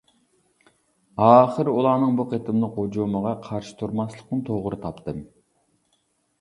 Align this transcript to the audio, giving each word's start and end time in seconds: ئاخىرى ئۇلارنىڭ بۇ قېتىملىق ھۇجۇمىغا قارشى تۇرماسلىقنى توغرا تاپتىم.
ئاخىرى 1.25 1.75
ئۇلارنىڭ 1.81 2.17
بۇ 2.21 2.25
قېتىملىق 2.33 2.73
ھۇجۇمىغا 2.81 3.35
قارشى 3.45 3.79
تۇرماسلىقنى 3.85 4.51
توغرا 4.51 4.83
تاپتىم. 4.89 5.25